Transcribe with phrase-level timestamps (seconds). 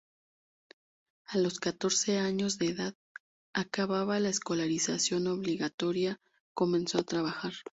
[1.27, 2.95] A los catorce años de edad,
[3.53, 6.19] acabada la escolarización obligatoria,
[6.55, 7.53] comenzó a trabajar.